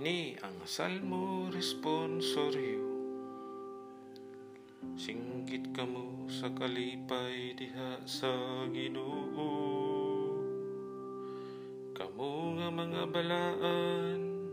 Kini 0.00 0.32
ang 0.40 0.64
salmo 0.64 1.52
responsoryo. 1.52 2.80
Singgit 4.96 5.76
kamo 5.76 6.24
sa 6.24 6.48
kalipay 6.56 7.52
diha 7.52 8.00
sa 8.08 8.32
Ginoo. 8.72 9.52
Kamo 11.92 12.32
nga 12.56 12.72
mga 12.72 13.12
balaan, 13.12 14.48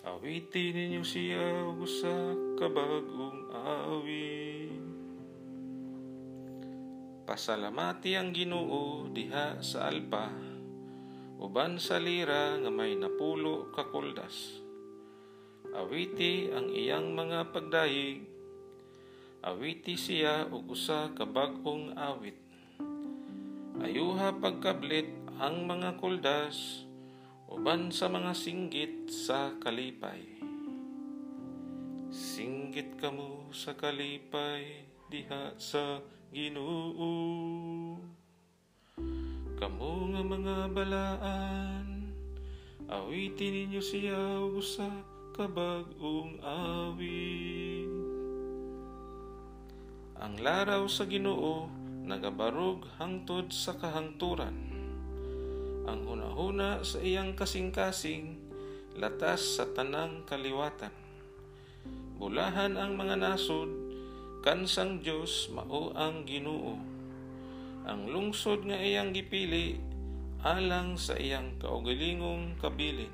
awitin 0.00 0.72
ninyo 0.72 1.04
siya 1.04 1.44
ug 1.68 1.84
sa 1.84 2.32
kabagong 2.56 3.44
awit. 3.52 4.80
Pasalamati 7.28 8.16
ang 8.16 8.32
Ginoo 8.32 9.12
diha 9.12 9.60
sa 9.60 9.92
alpa 9.92 10.54
uban 11.44 11.76
sa 11.76 12.00
lira 12.00 12.56
nga 12.56 12.70
may 12.72 12.96
napulo 12.96 13.23
kakuldas. 13.74 14.62
Awiti 15.74 16.54
ang 16.54 16.70
iyang 16.70 17.10
mga 17.18 17.50
pagdayig, 17.50 18.22
awiti 19.42 19.98
siya 19.98 20.46
ug 20.46 20.70
usa 20.70 21.10
ka 21.10 21.26
bag-ong 21.26 21.98
awit. 21.98 22.38
Ayuha 23.82 24.38
pagkablit 24.38 25.10
ang 25.42 25.66
mga 25.66 25.98
kuldas, 25.98 26.86
uban 27.50 27.90
sa 27.90 28.06
mga 28.06 28.30
singgit 28.38 29.10
sa 29.10 29.50
kalipay. 29.58 30.22
Singgit 32.14 32.94
kamo 33.02 33.50
sa 33.50 33.74
kalipay 33.74 34.86
diha 35.10 35.58
sa 35.58 35.98
Ginoo. 36.30 37.98
Kamo 39.58 39.90
nga 40.14 40.22
mga 40.22 40.56
balaan, 40.70 41.93
awitin 42.88 43.52
ninyo 43.64 43.80
siya 43.80 44.40
ug 44.44 44.60
usa 44.60 44.88
ka 45.32 45.48
bag-ong 45.48 46.38
awit. 46.44 47.90
Ang 50.20 50.34
laraw 50.40 50.86
sa 50.86 51.08
Ginoo 51.08 51.68
nagabarog 52.04 52.84
hangtod 53.00 53.48
sa 53.48 53.74
kahangturan. 53.74 54.54
Ang 55.84 56.00
hunahuna 56.04 56.84
sa 56.84 57.00
iyang 57.00 57.32
kasing-kasing 57.32 58.36
latas 58.96 59.58
sa 59.58 59.68
tanang 59.72 60.24
kaliwatan. 60.28 60.92
Bulahan 62.20 62.78
ang 62.78 62.94
mga 62.94 63.20
nasod 63.20 63.68
kansang 64.44 65.00
Dios 65.00 65.48
mao 65.50 65.92
ang 65.96 66.28
Ginoo. 66.28 66.76
Ang 67.84 68.08
lungsod 68.12 68.64
nga 68.68 68.76
iyang 68.76 69.12
gipili 69.12 69.76
alang 70.44 71.00
sa 71.00 71.16
iyang 71.16 71.56
kaugalingong 71.56 72.60
kabilin. 72.60 73.08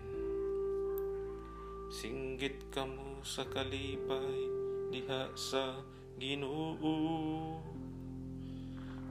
Singgit 1.87 2.67
kamo 2.75 3.23
sa 3.23 3.47
kalipay 3.47 4.35
diha 4.91 5.31
sa 5.39 5.79
Ginoo. 6.19 7.63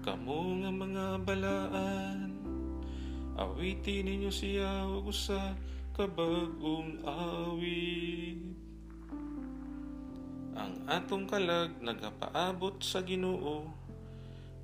Kamo 0.03 0.39
nga 0.59 0.67
mga 0.67 1.05
balaan, 1.23 2.35
awitin 3.39 4.11
ninyo 4.11 4.31
siya 4.31 4.83
ug 4.83 5.15
usa 5.15 5.55
ka 5.95 6.03
bag-ong 6.03 6.99
awit. 7.07 8.39
Ang 10.59 10.75
atong 10.91 11.23
kalag 11.23 11.71
nagapaabot 11.79 12.83
sa 12.83 12.99
Ginoo 12.99 13.63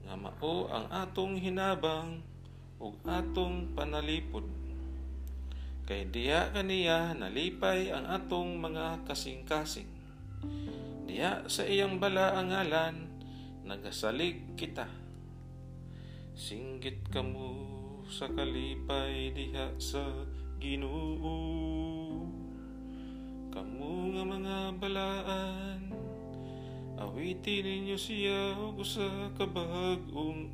nga 0.03 0.19
mao 0.19 0.67
ang 0.67 0.91
atong 0.91 1.39
hinabang 1.39 2.34
ug 2.79 2.95
atong 3.07 3.71
panalipod. 3.75 4.43
Kay 5.85 6.09
diya 6.09 6.49
kaniya 6.49 7.13
nalipay 7.13 7.93
ang 7.93 8.09
atong 8.09 8.57
mga 8.57 9.05
kasing-kasing. 9.05 9.87
Diya 11.05 11.45
sa 11.45 11.61
iyang 11.61 12.01
bala 12.01 12.33
ang 12.33 12.49
ngalan 12.49 12.95
nagasalig 13.65 14.57
kita. 14.57 14.89
Singgit 16.35 17.05
kamo 17.13 18.03
sa 18.09 18.27
kalipay 18.29 19.33
diha 19.33 19.73
sa 19.81 20.03
Ginoo. 20.61 21.37
Kamo 23.53 24.11
nga 24.11 24.23
mga 24.27 24.57
balaan, 24.81 25.79
awitin 26.99 27.63
ninyo 27.63 27.95
siya 27.95 28.57
ug 28.59 28.83
usa 28.83 29.31
ka 29.37 29.47
bag-ong 29.47 30.51